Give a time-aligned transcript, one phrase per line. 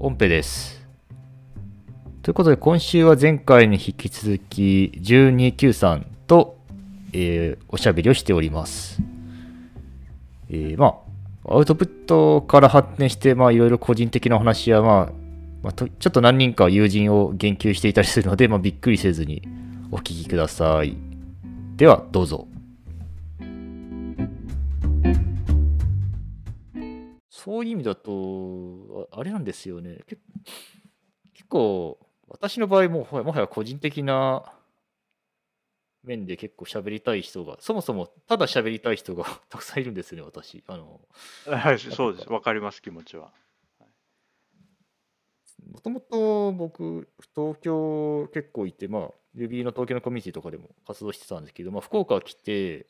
[0.00, 0.86] オンペです。
[2.22, 6.56] ということで、今週は前回に引き続き、1293と、
[7.12, 9.02] えーおしゃべりをしております。
[10.50, 11.00] えーま
[11.44, 15.12] あ、アウトプットから発展して、まあ、いろいろ個人的な話や、まあ、
[15.64, 19.42] まあちょっと何人か友人を言及していたりするので、まあ、びっくりせずに
[19.90, 20.96] お聞きください。
[21.76, 22.46] では、どうぞ。
[27.38, 30.00] そういう意味だと、ああれなんですよね。
[30.08, 30.20] 結
[31.34, 34.52] 結構、私の場合も、ほもはや個人的な
[36.02, 40.64] 面で結構喋りたい人が、そもそもただ喋りたい人が たくさんいるんですよね、私。
[40.66, 41.00] あの、
[41.46, 42.28] はい、そうです。
[42.28, 43.32] わかります、気持ちは。
[45.70, 52.86] もともと僕、東京結構いて、まあ、指の東京のコミュニティとかでも活動してたんですけど、まあ、福岡来て、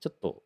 [0.00, 0.42] ちょっと、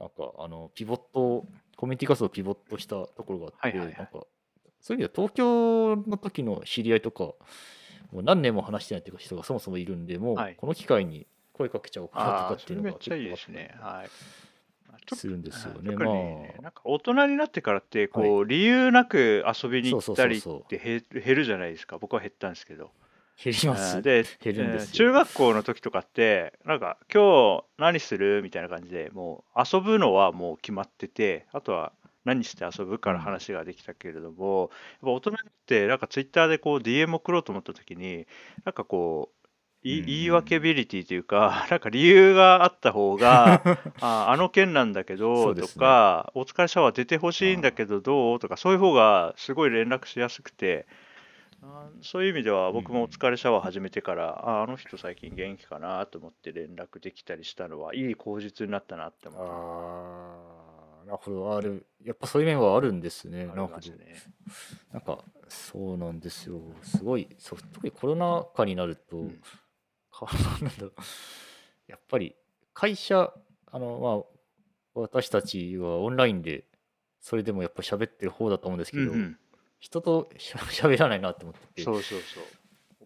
[0.00, 1.46] なんか、あの、ピボット、
[1.80, 4.26] コミュニティ活動ピボットしたところがあって、はいはいはいなんか、
[4.82, 13.74] そういう意味では東京の時の知り合いとか、もう何年も話してないっていう人がそもそもいるんで、もうはいこの機会に声かけちゃおうかなとああ、かっていうのがそれめっちゃいいですね。
[13.80, 14.10] はい。
[15.06, 15.90] とするんですよね。
[15.92, 21.98] 特にね、まあなんか大人になってからって、こう、理由なく遊びに行ったりっそうそうそうて減減るじゃないですか。
[21.98, 22.90] 僕は減ったんですけど。
[23.42, 24.02] 減ります。
[24.02, 31.92] で、減るんです中学校の時とかって、なんか、今日何するみたいな感じで、もう遊ぶのはもう決まってて、あとは
[32.24, 38.26] 何して遊ぶから話ができたけれども、やっぱ大人になって、なんかツイッターでこう DM 送ろうと思った時に、
[38.64, 39.36] なんかこう、
[39.82, 43.62] 言い訳ビリティというか、 なんか理由があった方が、
[44.00, 45.80] ああの件なんだけそどとうですね。
[45.80, 48.38] か、お疲れシャワー出てほしいんだけどどう？
[48.38, 51.09] とか、そういう方がすごい連絡しやすくて、あ
[52.02, 61.56] そういう意味では僕もお疲れシャワー始めてから、ああの人最近元気かなと思って連絡できたりしたのはいい口実になったなって思ってああ、なるほど。
[61.56, 61.86] ある。
[62.02, 63.48] やっぱそういう面はあるんですね。
[63.52, 63.68] あな。
[64.92, 66.60] なんか、そうなんですよ。
[66.82, 69.40] すごい、そう特にコロナ禍になると、うん
[70.10, 70.26] か
[70.62, 70.92] なんだろう。
[71.86, 72.34] やっぱり、
[72.74, 73.32] 会社、
[73.66, 74.26] あの、
[74.94, 76.64] まあ、私たちはオンラインで、
[77.20, 79.38] それでもやっぱ喋ってる方だと思うんですけど、うんうん、
[79.80, 82.44] 人としゃ 喋らないなって思ってて、そうそうそう。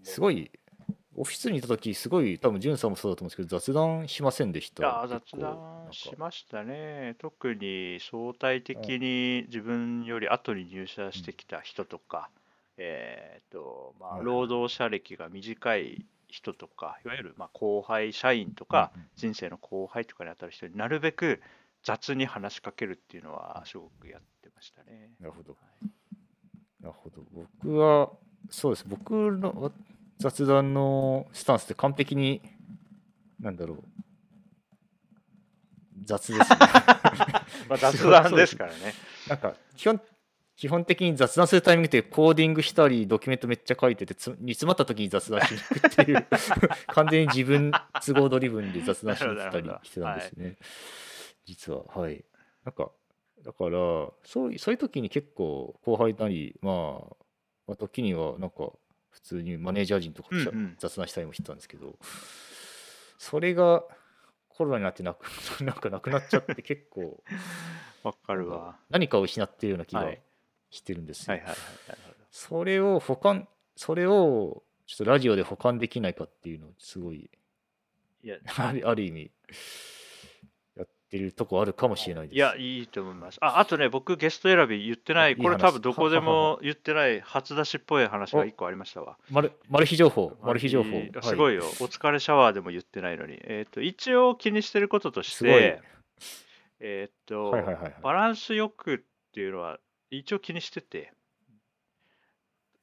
[0.03, 0.51] すごい、
[1.17, 4.83] オフィスにいた時すごい、多分、ジュンさんもそうだと思うんですけど、雑談しませんでした？
[4.83, 7.15] いやー雑談しましたね。
[7.19, 12.31] 特に相対的に自分より後に入社してきた人とか、
[12.77, 21.41] えーとまあ、労働者歴が短い人とか、いわゆるまあ後輩社員とか、うんうん人生の後輩とかに当たる人になるべく
[21.85, 25.13] 雑に話しかけるっていうのはすごくやってましたね。
[25.21, 25.53] なるほど。
[25.53, 25.89] はい
[26.85, 27.23] なるほど。
[27.33, 28.11] 僕は、
[28.51, 28.85] そうです。
[28.87, 29.73] 僕のわ
[30.19, 32.43] 雑談のスタンスって完璧に、
[33.41, 33.85] なんだろう。
[36.05, 36.57] 雑ですね。
[37.69, 38.93] まあ、雑談ですからね。
[39.29, 40.01] なんか、基本、
[40.57, 46.27] 基本的に雑談するタイミングってコーディングしたり、ドキュメントめっちゃ書いてて、つ煮詰まった時に雑談しに行くっていう、
[46.93, 47.73] 完全に自分
[48.05, 50.59] 都合ドリブンで雑談しに行ったりしてたんですね。
[51.47, 52.23] 実は、はい。
[52.65, 52.91] なんか、
[53.43, 57.17] だから、そういそういう時に結構後輩なり、まあ、
[57.67, 58.71] まあ、時にはなんか、
[59.11, 61.97] 普通にマネージャー陣とかとしゃうんうん雑談したりもしてたんですけど、
[63.19, 63.85] それが
[64.49, 65.25] コロナになってなく
[65.63, 67.23] なんかなくなっちゃって結構、
[68.03, 68.79] わかるわ。
[68.91, 70.21] 何かを失っているような気がはい
[70.71, 71.35] してるんですよ。
[71.35, 71.59] はいはいはい。
[71.89, 77.31] なるほどそれを保管、それをちょっとラジオで保管できないかっていうのをすごい、
[78.23, 79.29] いや、 あるある意味、や
[81.15, 82.37] ってるとこあるかもしれないです。
[82.37, 83.39] いや、いいと思います。
[83.41, 89.17] ああとね、僕、ゲスト選び言ってない、いいこれ多分どこでも言ってない、初出しっぽい話が1個ありましたわ。
[89.31, 90.91] マルマル秘情報、マル秘情報。
[90.91, 91.55] いいすごい。
[91.55, 93.39] いよ、お疲れシャワーでも言ってないのに。
[93.45, 95.81] えっ、と、一応気にしてることとして、
[96.81, 97.95] えっ、と、はいはいはいはい。
[98.03, 98.99] バランスよくっ
[99.33, 99.79] ていうのは、
[100.11, 101.13] 一応気にしてて、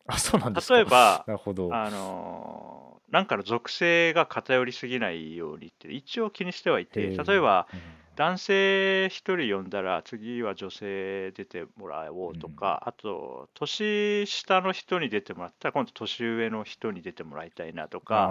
[0.08, 0.76] あ、そうなんですか。
[0.76, 1.74] 例えば、 なるほど。
[1.74, 18.28] あのーなんかの属性が偏りすぎないようにって、一応気にしてはいて、例えば、うん男性一人呼んだら次は女性出てもらおうとか、あと年下の人に出てもらったら今度年上の人に出てもらいたいなとか、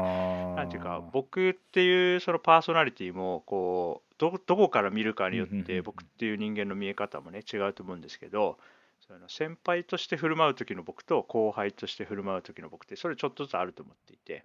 [0.57, 5.67] なんていうか僕っていうそのパーソナリティもこうどどこから見るかによっうんうんうんうん。
[5.67, 8.59] て僕っていう人間の見え方もね違うと思うんですけど
[9.07, 14.45] その先輩として振る舞う時の僕と後輩として振る舞う時の僕ってそれちょっとずつあると思っていて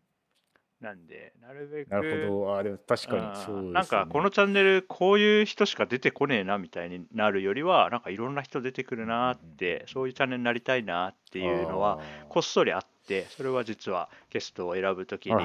[0.85, 2.57] なんでなるべくなるほど。
[2.57, 3.71] あ、でも確かにそうです、ね。
[3.71, 11.99] なんかこのチャンネルこういう人しか出てこねえなみたいになるよりはなんかいろんな人出てくるなってそういうチャンネルになりたいなっていうのは
[12.29, 15.35] こっそりあってそれは実はゲストを選ぶときに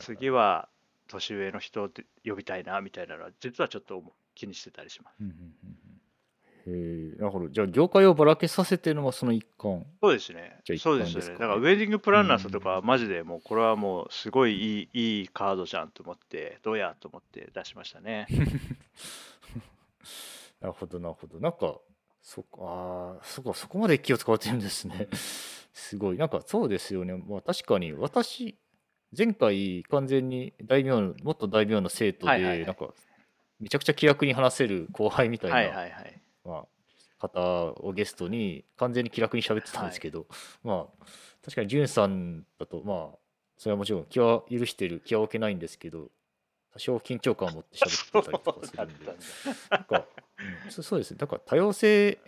[0.00, 0.68] 次は
[1.06, 1.90] 年上の人を
[2.24, 4.02] 呼びたいなみたいなのは実はちょっと
[4.34, 5.14] 気にしてたりします。
[5.20, 5.42] うんうんうん
[5.86, 5.91] うん
[6.66, 7.48] へえ、なるほど。
[7.48, 9.84] じゃあ、業界をばらけさせてるのはその一環。
[10.00, 10.76] そうですねじゃあ。
[10.76, 11.12] 一そうですね。
[11.12, 18.26] 環ですかねだから、ウェディングプランナーさんとかはマジでもう、これはもう、すごいいいいいカードじゃんと思って、どうやと思って出しましたね。
[20.60, 21.40] なるほど、なるほど。
[21.40, 21.78] なんか、
[22.22, 25.08] そっか、あーそっか、そこまで気を使われてるんですね。
[25.74, 26.16] すごい。
[26.16, 27.14] なんか、そうですよね。
[27.14, 28.56] まあ、確かに、私、
[29.16, 32.94] 前回、完全に大名の、もっと大名の生徒はいはいはいで、なんか、
[33.58, 36.21] めちゃくちゃ気楽に話せる後輩みたいな、はいはいはい。
[37.22, 40.26] まあ、方をゲストに完全に気楽に喋ってたんですけど、
[40.64, 41.04] まあ
[41.42, 43.18] 確かに潤さんだとまあ
[43.56, 46.10] それはもちろん気は許してる気は置けないんですけど
[46.72, 49.06] 多少緊張感を持って喋ってたりとかするんで。
[49.88, 50.06] か、
[50.66, 51.18] うんそそうですね。
[51.18, 52.18] だから多様性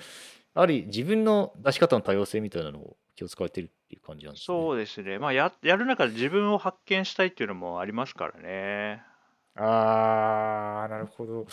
[0.54, 4.44] あり自分の出し方の多様性みたいなのを気を使われてるっていう感じなんですね。
[4.46, 5.18] そうですね。
[5.18, 9.02] まあや、やる中で自分を発見したいっていうのもありますからね。
[9.54, 11.46] あーなるほど。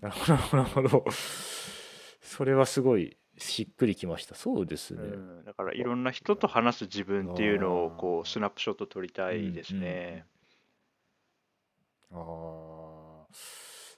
[0.00, 1.04] なるほどなるほど
[2.28, 10.26] それはすごいしっくりきましたそうですね、うん、だからいろんな人と話す自分っていうのをこうスナップショット撮りたいですね。
[12.12, 13.26] ああ、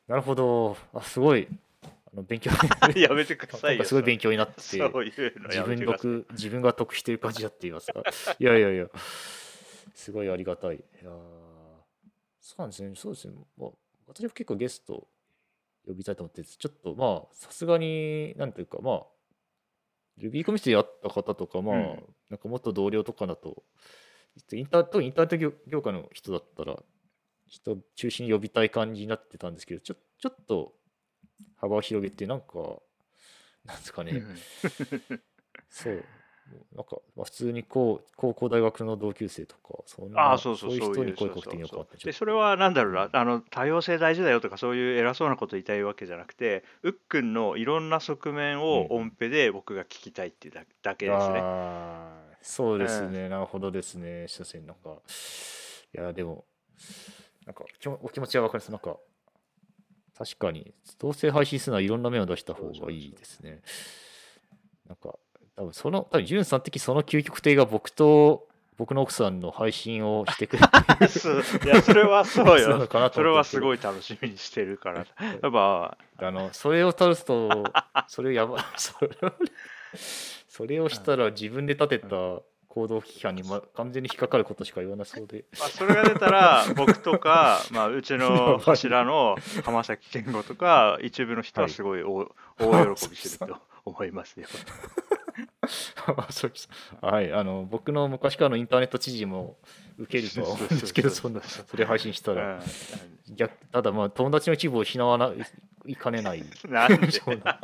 [0.06, 0.76] なるほど。
[0.94, 1.48] あ、すごい。
[1.82, 2.50] あの勉強
[2.94, 3.84] に やめてくださいよ。
[3.84, 5.84] すごい勉強になって、自分。
[5.84, 8.02] 得、自分が得している感じだって言いますか？
[8.38, 8.88] いやいやいや、
[9.94, 10.76] すごいありがたい。
[10.76, 11.10] いやー
[12.40, 12.94] そうなんですね。
[12.94, 13.34] そうですね。
[13.56, 13.70] まあ、
[14.08, 15.06] 私も結構ゲスト
[15.86, 19.04] 呼びたいと思ってて、ちょっとまあ、さすがに、なんというか、まあ、
[20.18, 22.14] Ruby コミュニティやった方とか、まあ、うん。
[22.28, 23.62] なんかもっと同僚とかだと、
[24.52, 26.76] インター特にインターネット業業界の人だったら、
[27.48, 30.74] 人中心に呼びたい感じになってたんですけど、ちょちょっと
[31.56, 32.46] 幅を広げて、なんか、
[33.64, 34.36] なんですかね、うん。
[35.68, 36.04] そう、
[36.74, 41.14] なんか、まあ、普通にこう高校、大学の同級生とか、そんなああ、そうそう、いうそういう。
[41.14, 51.40] 人に声かけてみようかって、で、それはなんだろうな、あの多様性大事だよとか、そういう偉そうなこと言いたいわけじゃなくて、うっくんのいろんな側面をうん音ペで僕が聞きたいっていうだだけですね。
[51.42, 54.96] あーそうですね、なるほどですね、所詮なんか、
[55.94, 56.46] いや、でも、
[57.46, 57.64] なんか
[58.02, 58.70] お気持ちはわかります。
[58.70, 58.96] なんか、
[60.16, 63.60] 確かに、同性配信するのはいろんな面を出した方がいいですね。
[64.88, 65.18] なんか、
[65.60, 68.48] 多分その、多分ジュンさん的その究極体が僕と、
[68.78, 72.88] 僕の奥さんの配信をしてくれてい や、それはそうよ。
[73.12, 75.04] それはすごい楽しみにしてるから。
[75.42, 77.64] やっぱ、あの、それを垂らすと、
[78.08, 79.10] それやばい、 それ
[80.48, 82.08] それをしたら自分で立てた
[82.68, 85.44] 行動規範に、ま、完全に引っかかることしか言わなそうで。
[85.58, 94.46] まあ、それが出たら、 僕とか、まあ、うちやの柱の浜崎健吾とか、一部の人ははいすごい大,、大喜びすると思いますよ。
[96.30, 96.68] そうです
[97.02, 99.58] はい、あの僕の昔からのインターネット知事も
[99.98, 102.62] 受けるとは思うんですけど、そんなそれ配信したら、う
[103.34, 105.32] 逆ただまあ友達の一部を失わな
[105.86, 106.40] いかねない。
[106.40, 107.10] ん、なんで。
[107.12, 107.58] そうな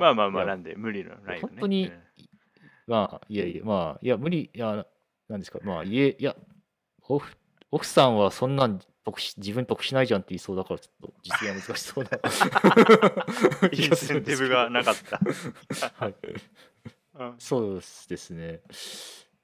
[0.00, 0.30] まあまあ。
[0.30, 1.16] まあなんで、無理の。
[1.16, 1.48] ないよね。
[1.50, 1.92] 本当にうん。
[2.86, 4.86] まあ、いやいや、まあ、いや、無理、いや、
[5.28, 6.36] なんですか、まあ、いえ、いや、
[7.02, 7.26] 奥
[7.70, 12.10] 奥さんはそんなん得し自分得しないじゃんって言いそうだから、ちょっと実現は難しそうな。
[13.72, 15.20] インセンティブがなかった。
[15.96, 16.14] はい、
[17.14, 18.62] うんそうですね。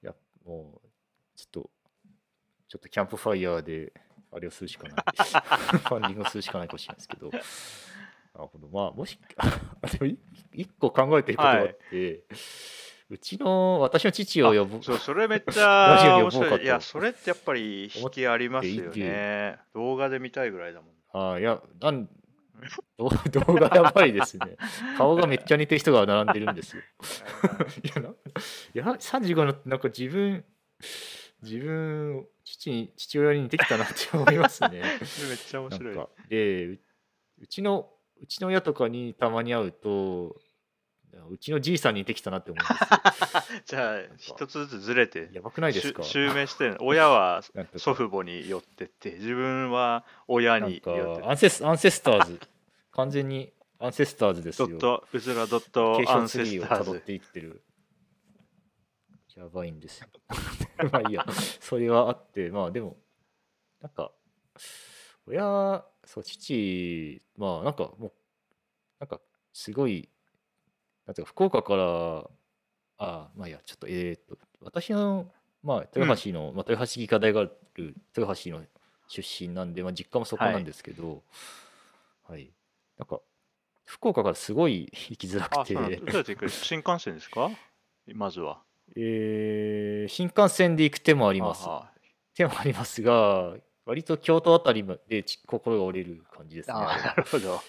[0.02, 0.88] いや、もう、
[1.36, 1.70] ちょっと、
[2.68, 3.92] ちょっとキャンプファイヤーで、
[4.32, 4.92] あれをするしかない。
[4.94, 7.30] ファンディングをするしかないかもしれないですけど。
[7.30, 7.38] な
[8.42, 8.68] るほど。
[8.68, 9.18] まあ、もし、
[9.92, 10.18] でもい
[10.52, 12.24] 一個考えてることがあって、
[13.10, 14.82] うちの、私の父を呼ぶ。
[14.84, 16.62] そう、それめっちゃ面白い。
[16.62, 19.58] いや、それってやっぱり引きありますよね。
[19.74, 20.90] 動画で見たいぐらいだもん。
[21.12, 22.12] ああ、いや、なん、ど
[22.98, 23.08] 動
[23.54, 24.56] 画やばいですね。
[24.96, 26.82] 顔がめっちゃ似てる人が並んでるんですよ。
[27.84, 28.12] いや、ない
[28.74, 30.44] や35のなんか自分、
[31.42, 34.70] 自分、父に、父親に似てきたなって思いますね。
[34.70, 36.06] めっちゃ面白い。
[36.28, 36.80] で、う
[37.40, 37.88] うちの、
[38.20, 40.36] うちの親とかにたまに会うと、
[41.26, 43.00] うちのじいさんに似てきたなって思うんですよ。
[43.66, 46.02] じゃあ、一つずつずれて、やばくないですか？
[46.02, 47.42] し襲名して、親は
[47.76, 52.40] 祖父母に寄ってって、自分は親に寄ってアンセス、アンセスターズ、
[52.92, 54.68] 完全にアンセスターズですよ。
[54.68, 56.90] ドット、うずらドットアンセスターズ。
[56.92, 57.62] 辿っていってる。
[59.36, 60.08] やばいんですよ。
[60.90, 61.24] まあいいや、
[61.60, 62.96] それはあって、まあでも、
[63.80, 64.10] なんか、
[65.26, 68.12] 親、そう、父、まあなんかもう、
[68.98, 69.20] なんか
[69.52, 70.08] すごい、
[71.08, 72.28] なんていうか、福岡から、あ
[72.98, 78.62] あ、まあいいや、ちょっと、えーっと、私の、まあ、豊橋の、まあ、豊橋技科大がある豊橋の
[79.08, 81.22] 出身なんで、まあ、実家もそこなんですけど、
[82.28, 82.52] はい、
[82.98, 83.20] なんか、
[83.86, 85.74] 福岡からすごい 行きづらあ、くて
[86.50, 87.50] 新幹線ですか？
[88.08, 88.62] まずは。
[88.96, 91.64] えー新幹線で行く手もあります。
[91.66, 91.90] あ
[92.34, 96.74] 手もありますが、割と京都あたりまでち心が折れる感じですね。
[96.76, 97.60] あ、なるほど。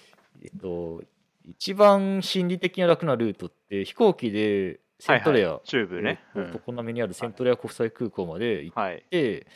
[0.41, 1.01] えっと、
[1.51, 6.20] 一番心理的に楽なルートって飛行機でセントレア、はいはい、中部ね。
[6.36, 9.03] えーと常滑にあるセントレア国際空港まで行っはい。
[9.10, 9.48] て、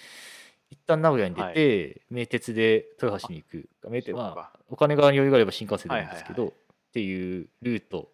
[0.70, 3.70] 一旦名古屋に出はて、名鉄で豊橋に行く。
[3.90, 8.12] 名鉄まあ、お金が余裕があれば新幹線でもいいんですけど、はいっていうルート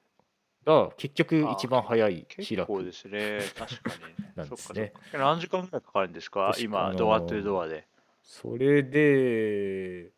[0.66, 3.40] が結局一番早いし結構楽ですね。
[3.58, 4.26] 確かに。
[4.38, 6.54] なんですね何時間ぐらいかかるんですか？
[6.58, 7.86] 今、あのードアトゥドアで。
[8.24, 10.12] それで、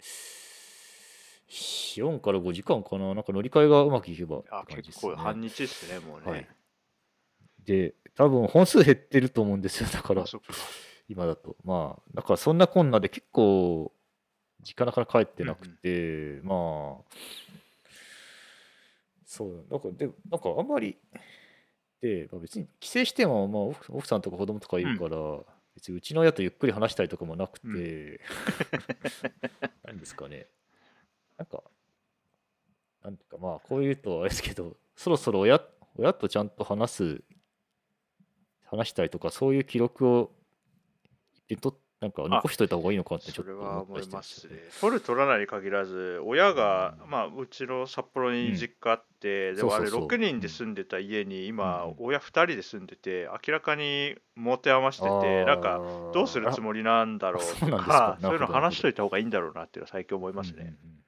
[1.51, 3.13] 4から5時間かな。
[3.13, 4.63] なんか乗り換えがうまくいけばってあ。
[4.65, 6.31] 結構半日ですね、もうね。
[6.31, 6.47] はい
[7.65, 9.89] で、多分本数減ってると思うんですよ。
[9.91, 10.25] だから。
[11.07, 11.55] 今だと。
[11.63, 13.91] まあ、だからそんなこんなで結構、
[14.61, 16.57] 時間なかなか帰ってなくて、まあ、
[19.25, 20.97] そう、なんか、で、なんかあんまり、
[22.01, 25.17] で、まあ、別に帰省しても、まあ奥、奥さんとか子供とかいるから、
[25.75, 28.19] 別にうちの親とゆっくり話したりとかもなくて、う
[29.87, 30.47] なんですかね。
[31.41, 31.63] なんか、
[33.03, 35.59] なんていうか、まあ、こういうとあれですけど、そろそろ親
[35.97, 37.23] 親とちゃんと話す、
[38.65, 40.31] 話したりとか、そういう記録を
[41.49, 44.53] 一遍となんか残しといた方がいいのかなってちょっと思ったりしてますね。
[44.79, 49.99] 取る取らないに限らず、親が、まあ、うちの札幌に実家あって、でもあれそうそう。
[50.01, 51.95] そう6人で住んでた家に今、うん。
[51.97, 55.79] 親2人で住んでて、明らかに持て余してて、なんか、
[56.13, 57.83] どうするつもりなんだろうあとか。
[57.83, 60.61] か、そういうの話しといた方がいいんだろうなっていうのは最近思いますね。
[60.61, 61.00] うんうん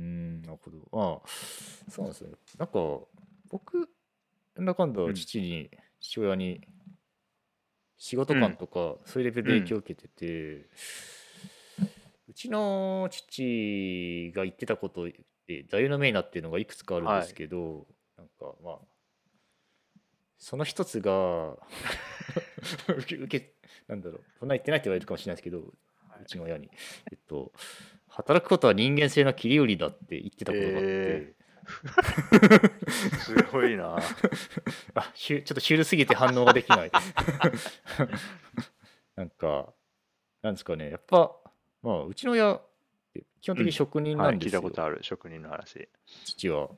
[0.00, 0.04] うん。
[0.04, 0.78] うん、なるほど。
[0.92, 1.28] まあ、
[1.90, 2.30] そうなんですね。
[2.58, 2.72] なんか、
[3.48, 3.88] 僕、
[4.56, 6.66] なんだかんだうん父に、父親に、
[7.96, 10.70] 仕事観とか、そういうレベルで影響を受けてて、
[12.28, 15.06] うちの父が言ってたこと
[15.46, 18.78] で、座右の銘なっていうのがいくつかあるんですけど、なんかまあ、
[20.38, 21.58] その一つが、
[22.88, 23.54] 受け、受け
[23.88, 25.74] なんだろう、そんな言ってないって言われるかもしれないですけど、う
[26.26, 26.70] ちの親に、
[27.10, 27.52] えっと、
[28.10, 31.34] 働くことは人間性の切り売りだって言ってたことがあって、え
[33.18, 33.96] すごいな。
[34.94, 36.90] あちょっとシュールすぎて反応ができない。
[39.16, 39.72] なんか、
[40.42, 41.36] なんですかね、やっぱ、
[41.82, 42.62] まあ、うちの親っ
[43.12, 45.88] て基本的に職人は、聞いないんですよ、たことある、職人の話。
[46.24, 46.70] 父は。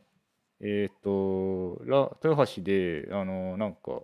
[0.60, 4.02] えっ、と、ら豊橋で、あの、なんか、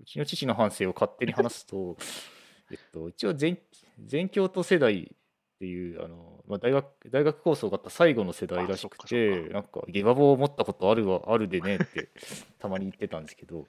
[0.00, 1.96] うちの父の反省を勝手に話すと、
[2.70, 3.58] えっと、一応全、
[4.04, 5.14] 全教徒世代
[5.62, 12.08] っていう、あの、まあ、大学、大学構想があった最後の世代らしくて、なんか、下馬棒を持ったことあるわ、あるでねって、
[12.58, 13.68] たまに言ってたんですけど、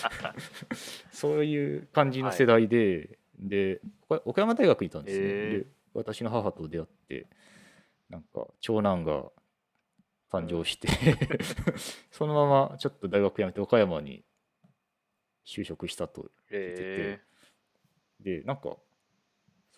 [1.12, 5.26] そういう感じの世代で、で、岡岡山大学にいたんですね。
[5.26, 5.58] へー。
[5.60, 7.26] で、私の母と出会って、
[8.08, 9.30] なんか、長男が
[10.30, 10.88] 誕生して、
[12.12, 14.24] そのままちょっと大学辞めて岡山に
[15.44, 17.20] 就職したとえ
[18.20, 18.78] で、なんか、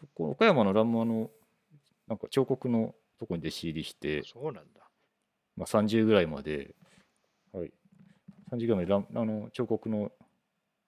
[0.06, 1.30] そこ、岡山の欄間の、
[2.06, 4.88] なんか彫刻のとこに弟子入りしてー、、そうなんだ。
[5.56, 6.74] まあ、30ぐらいまで、
[7.52, 7.72] はい、
[8.52, 10.12] 30ぐらいまで欄あの彫刻の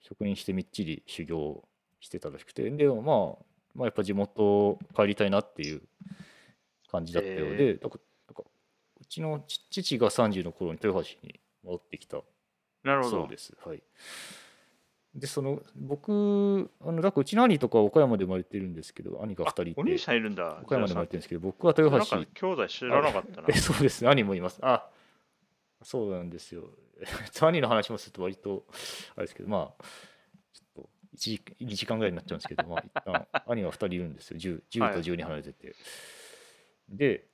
[0.01, 1.67] 職人してみっちり修行
[2.01, 3.45] してたらしくて、でもまあ、
[3.75, 5.83] まあ、やっぱ地元帰りたいなっていう
[6.91, 7.99] 感じだったようで、へなんか
[8.29, 8.43] なんか
[9.01, 12.19] うちのち父が30の頃に豊橋に戻ってきた
[12.85, 13.29] なるほどそう。
[13.29, 13.57] です。
[13.65, 13.83] はい。
[15.19, 20.61] で、その、僕、あの、だからうちの兄とかは岡山で生まれてるんですけど、兄が2人いて、お兄さんいるんだ。
[20.63, 23.53] 岡山で生まれてじるんですけど、僕は豊橋兄弟知らなかったな え。
[23.55, 24.59] そうです、兄もいます。
[24.63, 24.89] あ
[25.83, 26.71] そうなんですよ。
[27.41, 28.65] 兄の話もすると割と、
[29.17, 29.85] あれですけど、まあ、
[30.53, 34.39] ちょっと1時、2時間ぐらいになっちゃうんですけど、まあ、一旦兄が2人いるんですよ。
[34.39, 35.75] 10, 10と12離れてて。
[36.89, 37.29] で、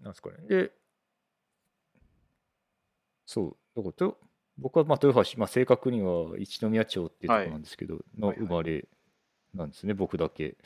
[0.00, 0.36] なんですかね。
[0.46, 0.72] で、
[3.26, 4.20] そう、だからと、
[4.58, 8.86] 僕はまあ豊橋、まあ、正確には一宮町っていうところなんですけど、の生まれ
[9.54, 10.56] なんですね、僕だけ。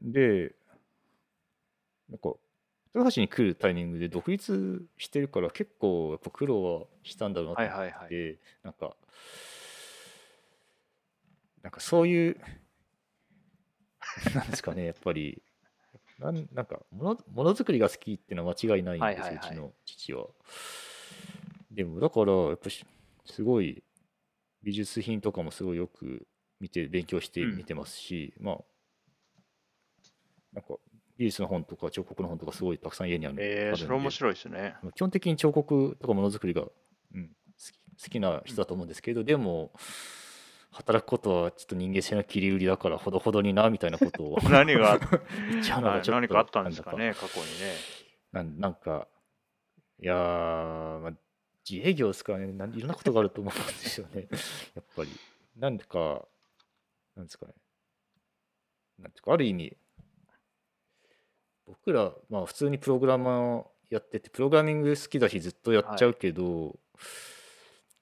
[0.00, 0.54] で、
[2.08, 2.34] なんか、
[2.94, 8.38] 豊橋に来るタイミングで独立してるから結構やっぱ苦労はしたんだろうなと思って、はいはいはい。
[8.62, 8.96] なんか、
[11.62, 12.40] なんかそういう、
[14.34, 15.42] なんですかね、やっぱり、
[16.18, 20.26] なんなんかもの、ものづくりが好きっていうのは間違いないんですよ、はうちの父は。
[21.70, 22.84] でも、だから、やっぱし、
[23.24, 23.82] すごい、
[24.62, 26.26] 美術品とかもすごいよく
[26.60, 27.56] 見て、勉強してうん。
[27.56, 28.58] 見てますし、まあ、
[30.52, 30.76] なんか、
[31.16, 33.76] 美術の本とか彫刻の本とかすごいたくさん家にあるえー、あるんで。
[33.78, 34.76] それ面白いですね。
[34.94, 37.32] 基本的に彫刻とかものづくりが、うん、好
[37.72, 39.72] き好きな人だと思うんですけど、でも
[40.70, 44.92] 働くことはちょっと人間性の切り売りだからほどほどになみたいなことを 何が？
[44.92, 44.98] あ
[45.50, 47.74] 言っちゃうのがちょっと何かあったんですかね、過去にね。
[48.30, 49.08] なんなんか
[50.00, 51.12] いやー、まあ、
[51.68, 54.28] 自営業ですからねなんいろんなことがあると思うんですよね。
[54.74, 55.10] やっぱり。
[55.56, 56.26] なんでか
[57.16, 57.54] なんですかね。
[58.98, 59.76] なんていうかある意味
[61.66, 66.78] 僕ら、まあ普通にプログラマーやってて、プログラミング好きだしずっとやっちゃうけど、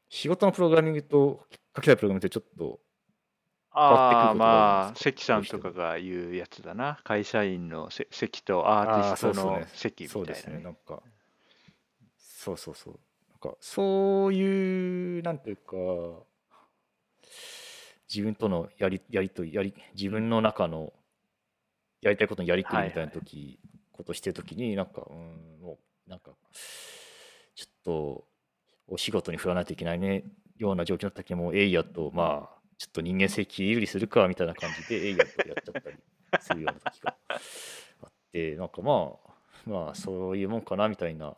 [0.08, 2.80] 仕事のプログラミングと書きたいプログラミングってちょっと
[3.78, 6.99] ああ、まあ、関さんとかが言うやつだな。
[7.04, 10.62] 会社員のせ関とアーティストの関みたいうなそですね、ね。
[10.62, 11.02] なんか、
[12.16, 13.00] そうそうそう。
[13.50, 16.24] か、そういう、なんていうか、
[18.12, 20.92] 自分とのやりやりとり、やり、自分の中の
[22.00, 23.58] やりたいことのやりとりみたいな時、
[23.92, 26.32] ことしてる時に、なんか、うん、もう、なんか、
[27.54, 28.24] ちょっと、
[28.88, 30.24] お仕事に振らないといけないね、
[30.58, 35.96] ような状況の時にもう、えいやと、まあ、ちょっと人間性切り売りするか、みたいな感じで、えいやとやっちゃったり
[36.40, 37.16] するような時が
[38.02, 41.36] あって、なんかまあ、まあ、そういうもんかな、みたいな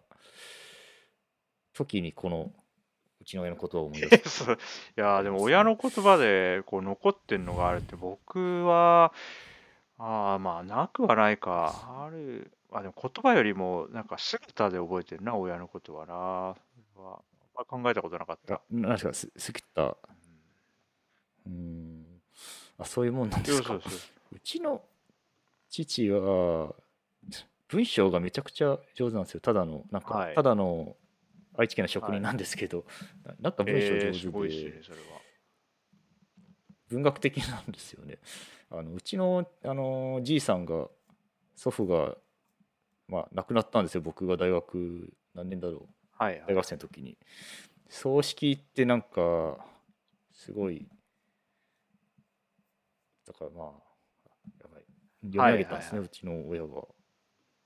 [1.78, 2.52] 時に、この、
[3.20, 4.28] うちの親のことを思い出す。
[4.44, 4.58] そうい
[5.00, 9.12] やーでも親の言葉でこう残ってんのがあるって僕は
[9.98, 16.56] ああまあなくはないかあるあでも言葉よりもなんか姿で覚えてるな親のことはなは
[17.56, 19.82] あ考えたことなかったあ、なんですか、す、すきった。
[19.84, 22.06] うーん。
[22.78, 24.80] あ、そういうもんなんですかうちの
[25.68, 26.72] 父は、
[27.66, 29.40] 文章がめちゃくちゃ上手なんですよ。
[29.40, 30.96] ただの、なんか、はいただの
[31.58, 32.84] 愛知県の職人なんですけど、
[33.24, 35.20] ななんか文章えー、上手で、ですねそれは。
[36.88, 38.18] 文学的なんですよね。
[38.70, 40.88] あのうちのあのじいさんが、
[41.56, 42.16] 祖父が、
[43.08, 44.00] まあ、亡くなったんですよ。
[44.00, 45.86] 僕が大学、何年だろう。
[46.12, 46.44] はいはい。
[46.48, 47.18] 大学生の時に。
[47.88, 49.66] 葬式行ってなんか
[50.32, 50.86] すごい
[53.26, 53.66] だからまあ
[54.60, 54.84] やばい。
[55.26, 56.68] 読み上げたんですね、はうちの親が、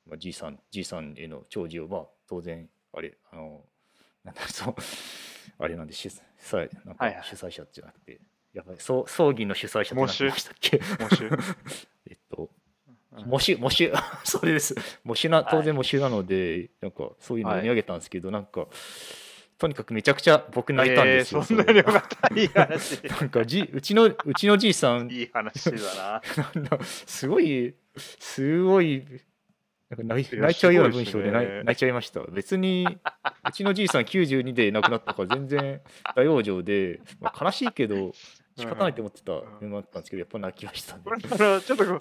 [0.06, 3.64] まあ、じいさんじいさんへの弔辞をまあ当然あれあの
[4.24, 4.74] なんだそう
[5.58, 6.08] あれなんで主
[6.40, 7.24] 催なんかはいはい。
[7.24, 8.20] 主催者じゃなくて、
[8.52, 10.80] やばい葬葬儀の主催者って何てしたっけ？
[12.08, 12.50] えっと
[13.14, 13.92] うん模試、模試、
[14.24, 14.74] それです。
[15.04, 17.58] 模試な、当然模試なので、なんかそういうのはい。
[17.58, 18.66] 読み上げたんですけど、なんか、
[19.58, 21.40] とにかくめちゃくちゃ僕泣いたんですよ。
[21.40, 23.02] えーそんなによかったいい話。
[23.20, 26.22] なんかじ、うちの、うちのじいさん、いい話だな。
[26.54, 27.74] なんだすごい、
[28.18, 29.04] すごい、
[29.98, 32.20] 泣いちゃうような文章で泣ですねい泣いちゃいました。
[32.24, 32.86] 別に、
[33.48, 35.80] うちのじいさん92で亡くなったから全然
[36.16, 38.12] 大往生で、まあ、悲しいけど、
[38.56, 41.10] 仕方ないと思ってた面もあったんですけど、やっぱ泣きましたねこ。
[41.10, 42.00] れあのちょっとちょっ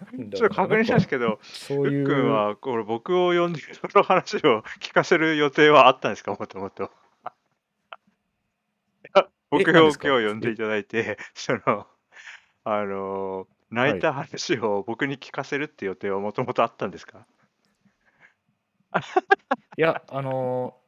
[0.50, 2.06] と確認したんですけどそういう。
[2.06, 6.32] くんはこれ僕を呼んでその話を聞かせる予定はあったんですか？
[6.34, 6.92] もともと。
[9.50, 11.88] 僕を今日呼んでいただいて、 その、
[12.64, 17.20] あの、泣いた話を僕に聞かせるって予定はもともとあったんですか？
[17.20, 17.22] い
[19.78, 20.82] や、あのー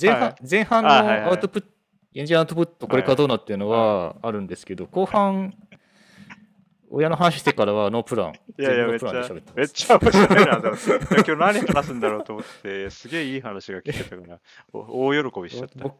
[0.00, 0.34] 前半、はい。
[0.48, 1.68] 前半のアウトプット、
[2.14, 5.54] エンジンアウトプット、これからどうなっていうのはあるんですけど、後半、
[6.90, 8.32] 親の話してからはノープラン。
[8.58, 9.12] いやいや、め全っちゃ
[9.54, 10.74] めっちゃ面白いな今
[11.24, 14.40] 日何話すんだろうと思って、すげえいい話が聞けたから、
[14.72, 15.78] お大喜びしちゃった。
[15.82, 15.96] 僕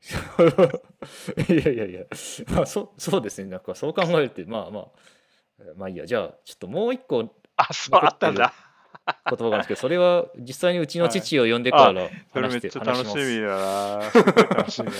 [1.52, 2.04] いやいやいや、
[2.52, 4.86] まあ、そそうですね、なんかそう考えると、まあまあ、
[5.76, 7.18] まあいいや、じゃあ、ちょっともう一個。
[7.18, 8.54] 言あ、そう、あったんだ。
[9.24, 14.10] 葉があるんですけど、それは実際にうちの父を呼んでから話して、っちゃ楽話しみだな。
[14.56, 14.94] 楽しみだ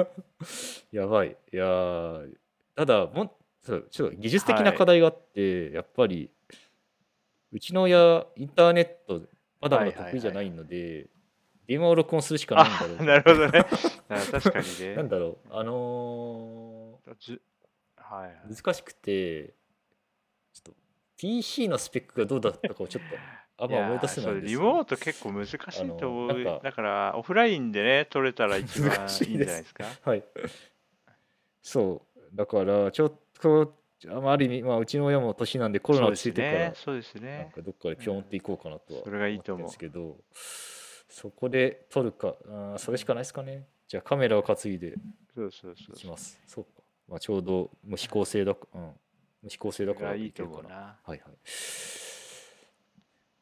[0.00, 0.06] な。
[0.92, 1.36] やばい。
[1.52, 2.36] いやー
[2.74, 3.30] ただもん
[3.62, 6.30] そうちょっと技術的な課題があって、やっぱり
[7.52, 9.26] うちの親インターネット
[9.60, 11.08] まだまだ得意じゃないので、
[11.66, 13.66] 電話を録音するしかないんだろうあ、なるほどね。
[14.08, 14.94] あ確かにね。
[14.94, 17.40] なんだろうあのじ
[17.96, 18.36] はいはい。
[18.48, 19.54] ー難しくて
[20.52, 20.85] ちょっと
[21.16, 23.02] PC のスペックがどうだったかをちょっ
[23.58, 26.60] とあんま思い出せないんですよやーそれリモート結構難しいと思う。
[26.62, 29.84] だから、オフラインでね、取れたら一番いいん難じゃないですか？
[30.02, 30.24] はい
[31.62, 33.74] そうだからちょっと
[34.08, 36.72] ある意味、まあ、うちの親も年なんでコロナそうです落ち着いてからね。
[36.76, 37.52] そうですなんね。
[37.54, 40.16] かどっかでピョンっていこうかなとはそれがいいと思っんですけど、
[41.08, 43.66] そこで撮るか、あーそれしかないですかね。
[43.88, 44.94] じゃあカメラを担いで
[45.34, 46.38] そうそうそういきます。
[46.46, 46.70] そうか。
[47.08, 48.90] まあ、ちょうど無指向性だか、うん、
[49.46, 50.74] 無指向性だからいいとけるかな。
[50.74, 51.20] はいはい。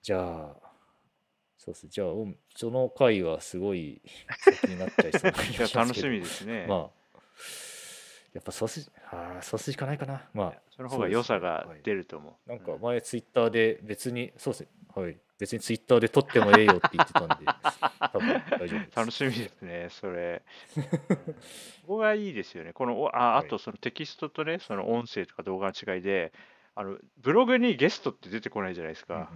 [0.02, 0.56] じゃあ、
[1.56, 1.88] そうっす。
[1.88, 4.02] じゃあ、おその回はすごい
[4.38, 6.66] 先になっちゃいそうな気いがやします 楽しみですね。
[6.68, 6.78] まあ、
[8.34, 10.28] やっぱそうす、ああ、そうすしかないかな。
[10.34, 12.48] まあ、その方が良さが出ると思う。
[12.50, 17.34] なんか前ツイッターで別に、そうですね、はい、別にツイッターで撮ってもええよって言ってたんで、
[18.12, 18.96] 多分大丈夫です。
[18.96, 20.42] 楽しみですね、それ。
[21.82, 22.72] ここがいいですよね。
[22.72, 26.32] このおああはいとそのテキストとね、その音声とか動画の違いで、
[26.74, 29.30] あのブログにゲストって出てこないじゃないですか。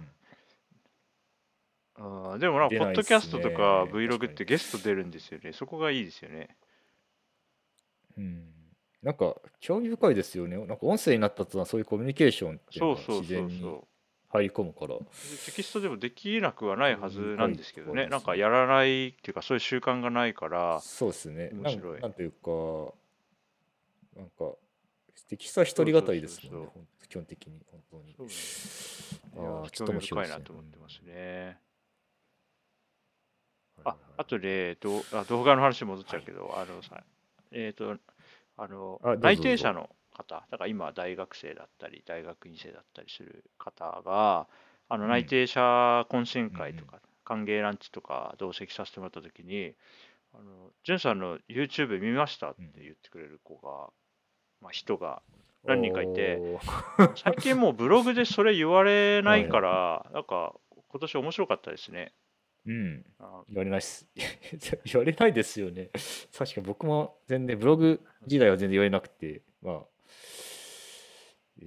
[1.95, 5.51] あーでもなんか、ポッドキャストとかね Vlog ってゲスト出るんですよね。
[5.51, 6.55] そこがいいですよね。
[8.17, 8.53] うんうん
[9.01, 10.57] なんか興味深いですよね。
[10.57, 13.88] なんか音声になったとはそういうコミュニケーションっていうのがそうそう自然にそうそう。
[14.29, 14.95] 入り込むから。
[15.45, 21.49] テキストでもできなくはないはずなんですけどね、はいなんかやらないっていうか、そういう習慣がないから、そうですね。
[21.53, 22.01] 面白い。
[22.01, 22.93] なんというか、
[24.15, 24.55] なんか、
[25.27, 26.69] テキストは一人語りですもんね。
[27.09, 28.05] 基本的に、本当に。
[28.05, 28.13] ね
[29.37, 31.57] あいやーちょっと面白いでと思ってますね。
[33.83, 34.13] あはいはい。
[34.17, 34.77] あとで、
[35.13, 37.03] あ動画の話戻っちゃうけど、あのさ、
[37.51, 37.97] えっ、と、
[38.57, 39.89] あの内定者の
[40.23, 44.47] 方、だから今、大学生だったり、大学院生だったりする方が、
[44.91, 45.61] あのうん内定者
[46.09, 49.75] 懇親会とか、歓迎ランチとか同席させてもらったときに、
[50.33, 53.91] あの、さんの YouTube 見ましたって言ってくれる子が、
[54.61, 55.21] まあ、人が
[55.65, 56.39] 何人かいて
[57.15, 60.55] 最近もうブログでそれ言われないから、なんか
[60.89, 62.13] 今年面白かったですね。
[62.65, 63.05] うん。
[63.19, 64.07] あ言われないっす。
[64.85, 65.89] 言われないですよね。
[66.37, 69.85] 確かに僕も全然、ブログ時代は全然言われなくて、まあ、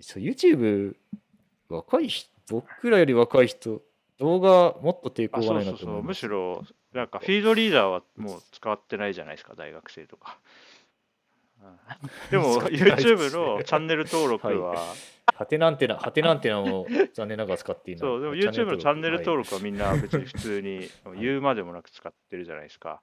[0.00, 0.96] そう YouTube、
[1.68, 3.82] 若い人、僕らより若い人、
[4.18, 6.06] 動画もっと抵抗あがないそうそうそう、なと思います。
[6.06, 10.38] むしろ、なんかフィードリーダーはもう使ってないじゃないですか、大学生とか。
[11.62, 11.72] うん
[12.30, 14.76] でも、 YouTube のチャンネル登録は、
[15.34, 18.00] ハテナンテナ、ハテナンテナも残念ながら使っていない。
[18.00, 19.50] そう、でも YouTube のチャンネル登録。
[19.50, 23.00] 録はみんな別に普通に言うまでもなく使ってるじゃないですか。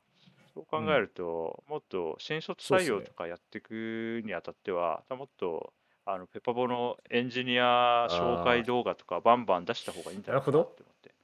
[0.60, 5.74] そう考えると、もっと新卒採用とかやっていくにあたっては、もっと
[6.06, 11.15] あのペパボのエンジニア紹介動画とかバンバン出した方がいいんじゃないかなって思って。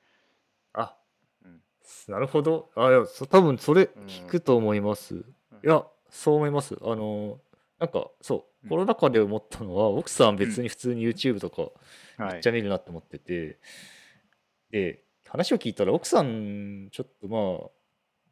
[0.74, 0.96] あ、
[1.44, 1.62] うん。
[2.08, 2.70] なるほど。
[2.76, 5.16] あ、いや、そ多分それ聞くと思います。
[5.16, 5.24] い
[5.64, 6.78] や、そう思います。
[6.82, 7.40] あの、
[7.80, 8.70] なんか、そうう、ん。
[8.70, 11.64] コロナ禍で思ったのは、奥さん別に普通に YouTube とか
[12.18, 12.34] はい。
[12.34, 13.60] めっちゃ見るなって思ってて、
[14.72, 17.70] で、話を聞いたら、奥さん、ちょっとまあ、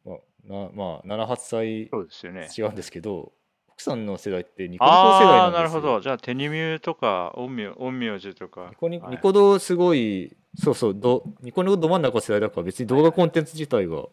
[0.04, 2.48] まあ、なまあ、7、8歳そうですよね。
[2.56, 3.32] 違うんですけど、
[3.68, 5.58] 奥さんの世代ってニコニコ世代なんですよ。
[5.58, 6.00] なるほど。
[6.00, 7.62] じゃあ、テニミューとか、陰
[8.06, 8.68] 陽師とか。
[8.70, 14.06] ニコニはいニコ動すごい、そうそう、どニコニコど真ん中の世代だから別に動画コンテンツ自体が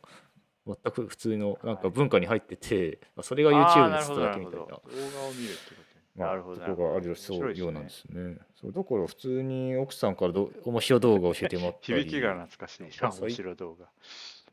[0.65, 4.67] 全く普通のなんか文化に入ってて、まあそれが YouTube につっただなるみたいな動。
[4.67, 6.01] 画を見るってことね。
[6.15, 6.62] まあなるほど。
[6.62, 8.38] とこがあるそうようなんですね。
[8.60, 12.04] そうだから普通に奥さんからど面白い動画を教えてもらったり。
[12.06, 13.88] 響きが懐かしい面白い動画。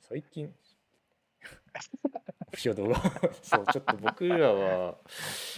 [0.00, 0.52] 最近、
[2.50, 3.00] 面白い動画
[3.42, 4.94] そう、ちょっと僕らは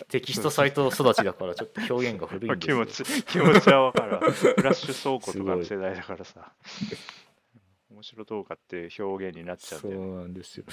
[0.08, 2.78] テキストサイト育ちだからちょっと表現が古いんです気よ。
[2.84, 4.20] 持ち、気持ちはわかるわ。
[4.20, 6.52] フラッシュ倉庫とかの世代だからさ。
[7.90, 10.06] 面白動画っていう表現になっちゃうんそだよね。
[10.06, 10.64] うなんですよ。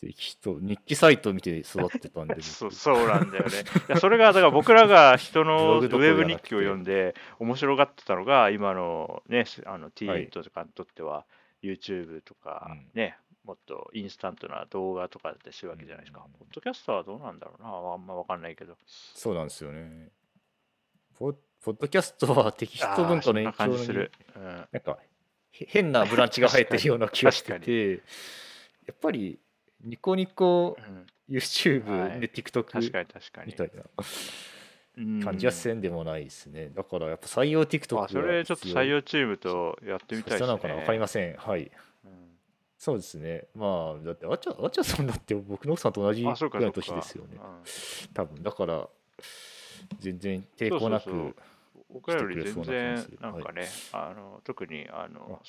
[0.00, 3.50] テキスト、日記サイト見て育ってたんで、僕 そうそうなんだよね。
[3.88, 11.26] いやそれが、だから僕らが人ブのウェブ日記を読んで面白がってたのが、今のね、あのティはいーンとかにとっては、
[11.62, 16.22] YouTube とかうんね、もっとインスタントな動画とかってするわけじゃないですか。
[16.26, 18.76] うんポッドキャストはどうなんだろうな、あんまわかんないけど。
[18.86, 20.08] そうなんですよね。
[21.18, 24.12] ポポッドキャストはテキスト文化の影響にじする。
[24.34, 24.98] うんなんか
[25.52, 27.98] へ変なブランチが生えてるような気がして 確かて、や
[28.92, 29.38] っぱり
[29.82, 33.52] ニコニコ、うん YouTube、はいで確 TikTok かに確かにみ。
[33.54, 33.86] たいなうん
[35.22, 36.70] 感じはせんでもないですね。
[36.74, 40.46] だからやっぱ採用 TikTok があそれちょっと採用チームとやってみたいですね。
[40.46, 41.36] なのかなわかりません。
[41.36, 41.62] はい。
[41.62, 41.70] うん
[42.78, 43.44] そうですね。
[43.54, 46.72] まあ、だって、あちゃ、あちゃさんだって僕の奥さんと同じぐらいの。
[46.72, 47.32] 年ですよね。
[47.34, 47.40] うん
[48.14, 48.42] 多分。
[48.42, 48.88] だから、
[49.98, 51.34] 全然抵抗なく、そうそう
[51.92, 55.40] 僕らより全然なんかね、あの特にあの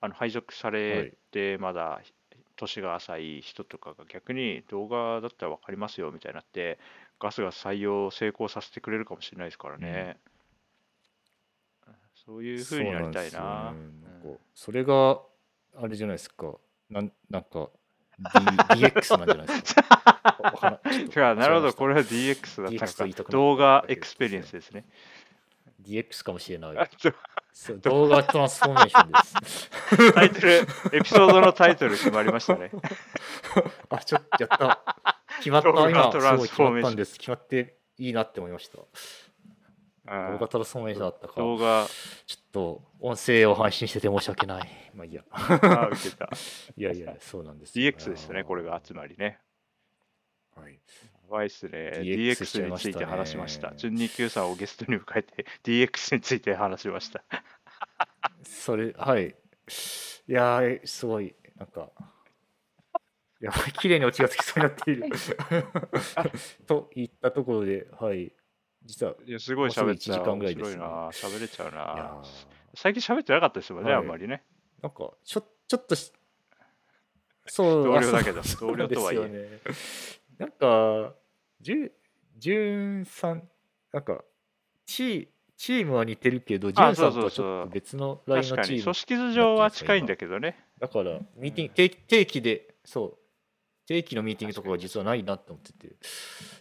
[0.00, 2.00] あの配属されてまだ
[2.56, 6.78] 年が浅い人とかが逆に動画だったら分かりますよみたいになって
[7.22, 10.16] ガスガス採用成功させてくれるかもしれないですからね。
[12.26, 13.72] そういう風になりたいな。
[13.72, 15.20] ねそれが、
[15.76, 16.54] あれじゃないですか。
[16.90, 17.70] なんなんか、
[18.18, 20.80] D、DX なんじゃないですか。
[21.36, 21.94] なるほど、これ。
[21.94, 23.32] れは DX だったと言いたくなったのか。
[23.32, 24.84] 動画 experience ですね。
[25.80, 26.88] DX かもしれない
[27.82, 30.12] 動画 transformation です。
[30.12, 30.52] タイトル、
[30.92, 32.70] エピソードのタイトル決まりましたね。
[33.90, 35.21] あ、ちょっとやった。
[35.38, 35.68] 決まった。
[35.68, 37.18] 今、すごい決まったんです。
[37.18, 38.78] 決まっていいなって思いました。
[40.04, 41.34] 動画トランスフォーメーションだったか。
[41.40, 41.86] 動画、
[42.26, 44.68] ちょっと音声を配信してて申し訳ない。
[44.94, 45.22] まあいいや。
[45.30, 46.28] あ受けた。
[46.76, 47.90] いやいや、そうなんですよ。
[47.90, 49.38] DX ですね、これがつまりね。
[50.56, 50.74] はい。
[50.74, 50.78] や
[51.30, 51.92] ばいっすね。
[52.02, 53.72] DX について話しました。
[53.76, 57.22] 純日給さんをゲストに迎えて DX について話しました。
[58.42, 59.28] それ、はい。
[59.28, 59.32] い
[60.32, 61.90] やー、すごい、なんか、
[63.42, 65.04] やばい、綺麗にオチがつきそうになっている。
[66.66, 68.32] といったところで、はい。
[68.84, 69.86] 実は、いや、すごい喋っちゃう。
[69.86, 71.08] もうすぐ1時間ぐらいな。
[71.08, 72.22] 喋れちゃうな。
[72.22, 74.44] ー最近喋ってなかったですもんね、はいあんまりね。
[74.80, 76.12] なんか、ちょちょっとし、
[77.46, 80.22] そう、同僚だけどあそう同僚とはいえそうなんですよね。
[80.38, 81.14] なんか、
[81.60, 81.92] じゅ
[82.38, 83.48] じゅんさん、
[83.92, 84.24] なんか、
[84.86, 90.64] チチームは似てるけど、じゅんさんとはちょっと別のライン確かに、のチーム組織図上は近いんだけどね。
[90.78, 93.18] だから、ミーティング、定期で、そう、
[93.92, 95.96] 定期のミーティングとかが実はないなと思ってて、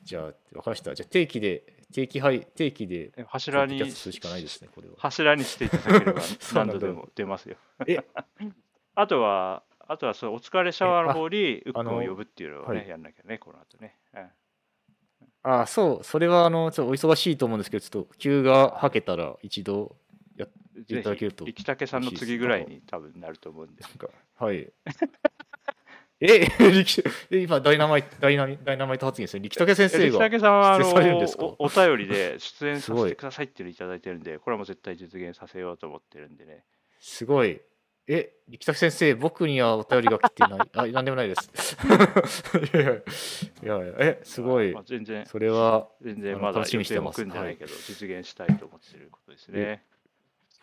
[0.04, 0.94] じゃあ、わかりました。
[0.94, 1.64] じゃあ、定期で、
[1.94, 4.96] 定期配、定期で、柱にするしかないですね、これは。
[4.98, 6.22] 柱にしていただければ
[6.54, 7.56] 何度でも出ますよ。
[7.88, 8.00] え？
[8.96, 13.98] あとは、あとはそうお疲れシャワーの方にウックあのを呼ぶっていうのをね、はいやんなきゃね、この後ね。
[14.14, 14.30] うん
[15.44, 19.96] あそう、それは、あの、ちょっとお忙しいと思うんですけど、ちょっと、急がはけたら、一度、
[20.36, 20.50] やっ
[20.86, 23.90] ていただけると生竹さんの次ぐらいに多分なると思うんでな。
[23.90, 24.72] んか、はい。
[26.22, 29.42] え、 力え今ダイナマイト、ダイナミダイナマイト発言ですね。
[29.42, 30.26] 力武先生力が。
[30.26, 36.64] 竹さんはあのおお便りで出演させてくださいっていうのいただいてるんで、これはもう絶対実現させようと思ってるんでね。
[37.00, 37.60] すごい。
[38.08, 40.70] え、力武先生、僕にはお便りが来てない。
[40.74, 41.50] あ、なんでもないです。
[42.74, 44.84] いやいや、いやえ、すごいまあ。
[44.84, 49.84] 全然、それは、全然まだ楽しみにしてます組んでないけど、実現したいと思ってることですね。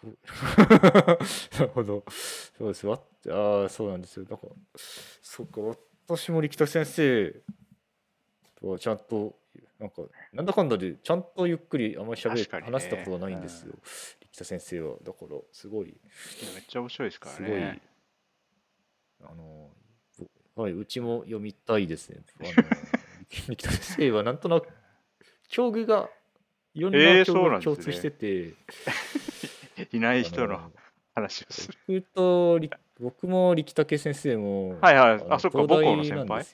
[1.59, 2.05] なるほど。
[2.57, 2.87] そうです。
[2.87, 4.25] わああ、そうなんですよ。
[4.25, 4.53] だから、
[5.23, 5.61] そうか、
[6.07, 7.35] 私も力田先生
[8.61, 9.39] とはちゃんと、
[9.79, 13.75] なんか、なんだかんだで、ちゃんとゆっくりあんまり喋る、確かにね話したことはないんですよ。
[14.21, 14.97] 力田先生は。
[15.03, 15.87] だから、すごい、
[16.55, 17.81] めっちゃ面白いですからすごい、ね。
[19.23, 19.71] あの、
[20.55, 22.21] ぼはい、うちも読みたいですね。
[22.41, 22.51] あの
[23.57, 24.69] 力田先生はなんとなく、
[25.49, 26.11] 境遇が、
[26.75, 28.55] いろんえーな境遇が共通してて、
[29.93, 30.73] いない人あの
[31.15, 31.75] 話をする。
[31.89, 35.19] 僕とり僕も力武先生も、はいはい。
[35.19, 36.45] のあそっか母校の先輩？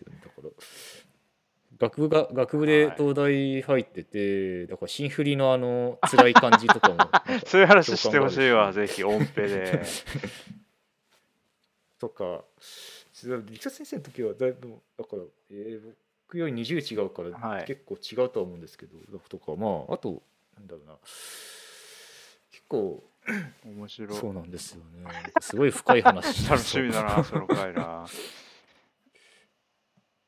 [1.76, 2.96] 学部が学部ではい。
[2.96, 6.98] 東大入ってて、だから新振りのあの辛い感じとかも
[7.46, 9.82] そういう話してほしいわ、ぜひ音ペで。
[11.98, 12.44] とか
[13.12, 15.94] 力武先生の時はだいぶだから、えー
[16.26, 17.64] 僕より20違うから、はい。
[17.64, 18.96] 結構違うとは思うんですけど
[19.28, 20.22] とかまああと
[20.56, 20.96] なんだろうな。
[22.50, 23.04] 結構
[23.64, 24.18] 面白い。
[24.18, 25.06] そうなんですよね
[25.40, 28.06] すごい深い話 楽しみだな、その回な。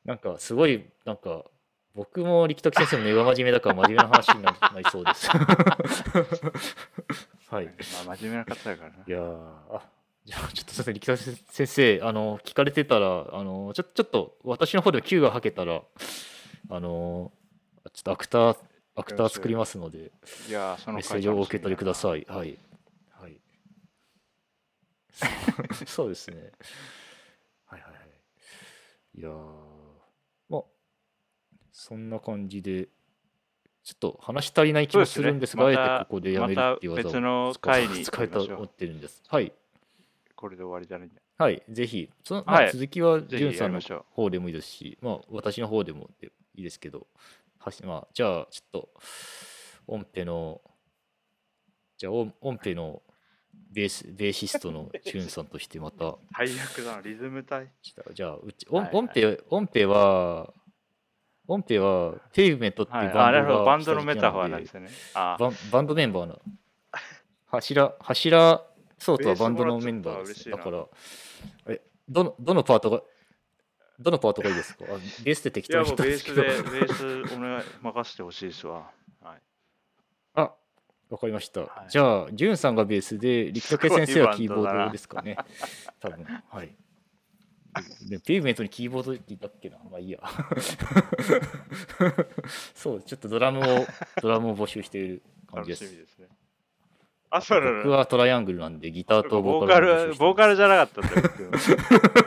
[0.04, 1.44] なんかすごいなんか
[1.94, 5.28] 僕も力武先生も根が真面目だから真面目な話にななりそうです。
[7.50, 7.64] はい。
[7.64, 8.96] いまあ、真面目な方だからな。
[9.06, 9.90] やーあ
[10.24, 15.82] じゃあちょっとすみません力武先生あの聞かれてたらあのちょちょっと私の方でも Q が吐けたら
[16.70, 17.32] あの
[17.92, 18.56] ちょっとアクター
[18.96, 20.11] アクター作りますので
[20.48, 21.94] いやー、そのメッセー回ジをお受け取りくだい。
[21.94, 22.26] さい。
[22.28, 22.38] はい。
[22.38, 22.59] はい。
[25.87, 26.52] そうですね。
[27.66, 29.18] はいはいはい。
[29.18, 29.33] いやー、
[30.48, 30.62] まあ、
[31.72, 32.88] そんな感じで、
[33.83, 39.22] ちょっと話し足りない気もするんですが、ねあえてここでやめるっていう技を別の使い回に使えたと思ってるんです。
[39.29, 39.52] はい。
[40.35, 41.20] これで終わりじゃないんだ。
[41.38, 41.62] はい。
[41.68, 43.81] ぜひ、そのまあ、はい続きは、ぜじゅんさんの。
[44.11, 47.07] 方でもいいですし、まあ、私の方でもでいいですけど、
[47.59, 48.90] はしまあ、じゃあ、ちょっと、
[49.87, 50.61] 音程の、
[51.96, 53.02] じゃあ、音音程の
[53.70, 57.68] ベースベーシストのじゅんさんとしてまた、 最悪だな、リズム体。
[57.83, 58.96] じゃあじゃあ、うち、音はいはい。
[58.96, 60.52] 音程、音程は、
[61.48, 64.90] 音程は、ペイブメントっていうはい、バンドがバンドのメタファーなんですよね。
[65.14, 65.37] あ。
[65.38, 66.40] バンバンドメンバーの。
[67.46, 68.64] 柱柱
[68.98, 70.87] そうとはバンドのメンバーです、ね、だから
[71.68, 73.02] えどのどのパートが
[74.00, 74.85] どのパートがいいですか？
[74.88, 78.90] あベースで適当にもうベースで、言ったんですけどベースお願い、任せてほしいですわ。
[81.09, 81.90] わかりました、はい。
[81.90, 85.37] じゃあジュンさんがベースで力武先生はキーボードですかね。
[86.01, 86.27] 多分。
[86.49, 86.75] はい。
[88.09, 89.79] でペイブメントにキーボードって言ったっけな。
[89.90, 90.21] まあいいや。
[92.75, 93.87] そうちょっとドラムを
[94.21, 95.85] ドラムを募集している感じです。
[95.85, 96.27] 楽しみですね。
[97.31, 101.51] あ、そうなの僕はトライアングルなんでギターとボボーカルボーカルじゃなかったんだけど、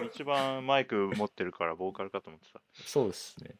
[0.06, 2.62] 一番マイク持ってるからボーカルかと思ってた。
[2.86, 3.56] そうですね。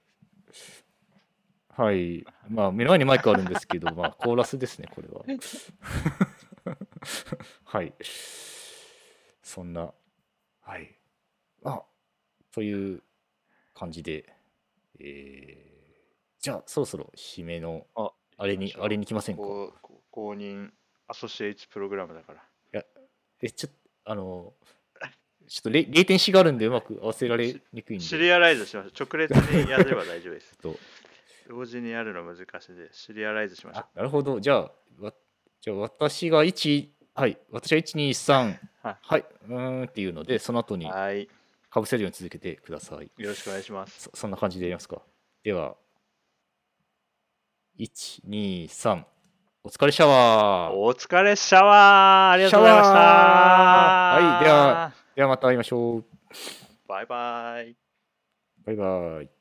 [1.80, 2.26] はい。
[2.50, 5.24] まあ、目の前にマイクあるんですけど、まあ、 コーラスですね、これは。
[7.64, 7.94] はい。
[9.42, 9.94] そんな、
[10.60, 10.94] はい。
[11.64, 11.82] あ、
[12.52, 13.02] という
[13.74, 14.26] 感じで、
[15.00, 15.70] えー
[16.42, 19.42] じゃあ、そろそろ締めの、ああれに、あれに来ませんか？
[19.42, 20.72] 公認
[21.08, 22.34] アソシエイツプログラムだか
[22.74, 22.86] ら。
[23.42, 24.54] え、ちょっと、あの、
[25.48, 28.06] ちょっと レレイテンシーがあるんで、うまく合わせられにくいんで。
[28.06, 28.94] シリアライズしましょう。
[29.06, 30.58] 直列にやれば大丈夫です。
[30.60, 30.78] と
[31.50, 34.40] 同時にやるの難しいで、シリアライズしましょあなるほど。
[34.40, 35.12] じゃあ、わ
[35.60, 40.78] じゃあ私が1、はい、私は1、2、3、はいはい、うーんっていうので、その後う。
[40.78, 41.28] にはい。
[41.72, 43.12] かぶせるように続けてください。
[43.18, 44.04] よろしくお願いします。
[44.04, 45.02] そそんな感じでやりますか。
[45.44, 45.76] では、
[47.80, 49.04] 1、2、3、
[49.64, 56.06] お疲れシャワーお疲れシャワーありがとうございましたはいではではまた会いましょう。
[56.88, 57.76] バイバイ。
[58.66, 59.39] バイバイ。